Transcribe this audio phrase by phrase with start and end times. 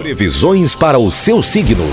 [0.00, 1.84] Previsões para o seu signo.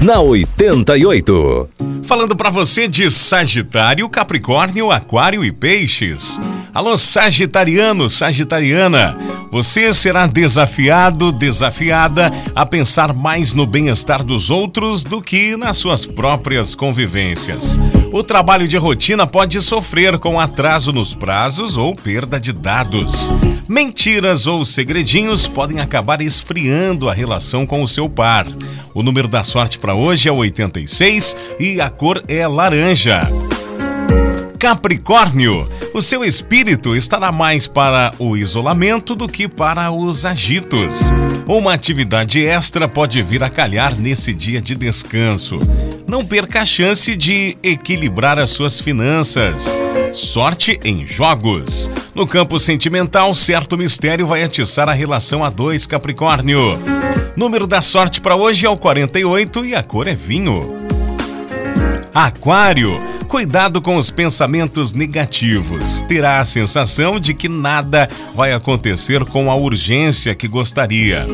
[0.00, 1.68] Na 88.
[2.02, 6.40] Falando para você de Sagitário, Capricórnio, Aquário e Peixes.
[6.74, 9.16] Alô, Sagitariano, Sagitariana.
[9.52, 16.04] Você será desafiado, desafiada a pensar mais no bem-estar dos outros do que nas suas
[16.04, 17.78] próprias convivências.
[18.12, 23.30] O trabalho de rotina pode sofrer com atraso nos prazos ou perda de dados.
[23.68, 28.46] Mentiras ou segredinhos podem acabar esfriando a relação com o seu par.
[28.94, 33.20] O número da sorte para hoje é 86 e a cor é laranja.
[34.58, 41.12] Capricórnio, o seu espírito estará mais para o isolamento do que para os agitos.
[41.46, 45.58] Uma atividade extra pode vir a calhar nesse dia de descanso.
[46.06, 49.78] Não perca a chance de equilibrar as suas finanças.
[50.10, 51.90] Sorte em jogos.
[52.18, 56.76] No campo sentimental, certo mistério vai atiçar a relação a dois Capricórnio.
[57.36, 60.74] Número da sorte para hoje é o 48 e a cor é vinho.
[62.12, 66.02] Aquário, cuidado com os pensamentos negativos.
[66.08, 71.24] Terá a sensação de que nada vai acontecer com a urgência que gostaria.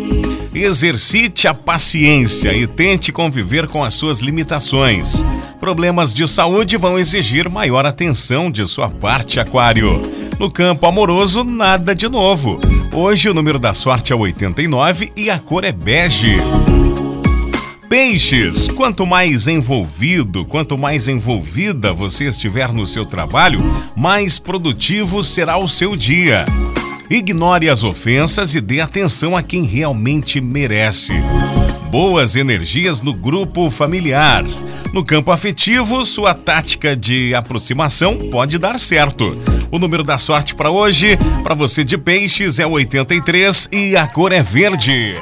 [0.55, 5.25] Exercite a paciência e tente conviver com as suas limitações.
[5.58, 10.23] Problemas de saúde vão exigir maior atenção de sua parte, Aquário.
[10.38, 12.60] No campo amoroso, nada de novo.
[12.92, 16.36] Hoje o número da sorte é 89 e a cor é bege.
[17.88, 23.60] Peixes, quanto mais envolvido, quanto mais envolvida você estiver no seu trabalho,
[23.96, 26.44] mais produtivo será o seu dia.
[27.08, 31.12] Ignore as ofensas e dê atenção a quem realmente merece.
[31.90, 34.44] Boas energias no grupo familiar.
[34.92, 39.53] No campo afetivo, sua tática de aproximação pode dar certo.
[39.75, 44.30] O número da sorte para hoje, para você de peixes, é 83 e a cor
[44.30, 45.20] é verde.